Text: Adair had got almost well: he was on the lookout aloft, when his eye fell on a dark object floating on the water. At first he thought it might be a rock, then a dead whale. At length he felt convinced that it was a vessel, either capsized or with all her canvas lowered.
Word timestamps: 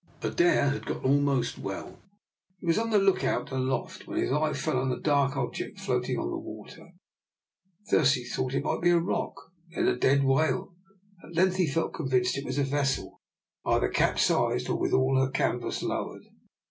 Adair 0.23 0.71
had 0.71 0.87
got 0.87 1.03
almost 1.05 1.59
well: 1.59 2.01
he 2.59 2.65
was 2.65 2.79
on 2.79 2.89
the 2.89 2.97
lookout 2.97 3.51
aloft, 3.51 4.07
when 4.07 4.19
his 4.19 4.31
eye 4.31 4.51
fell 4.51 4.79
on 4.79 4.91
a 4.91 4.99
dark 4.99 5.37
object 5.37 5.79
floating 5.79 6.17
on 6.17 6.31
the 6.31 6.39
water. 6.39 6.87
At 7.85 7.91
first 7.91 8.15
he 8.15 8.25
thought 8.25 8.55
it 8.55 8.63
might 8.63 8.81
be 8.81 8.89
a 8.89 8.97
rock, 8.99 9.35
then 9.75 9.87
a 9.87 9.95
dead 9.95 10.23
whale. 10.23 10.73
At 11.23 11.35
length 11.35 11.57
he 11.57 11.67
felt 11.67 11.93
convinced 11.93 12.33
that 12.33 12.41
it 12.41 12.47
was 12.47 12.57
a 12.57 12.63
vessel, 12.63 13.21
either 13.63 13.89
capsized 13.89 14.69
or 14.69 14.79
with 14.79 14.91
all 14.93 15.19
her 15.19 15.29
canvas 15.29 15.83
lowered. 15.83 16.23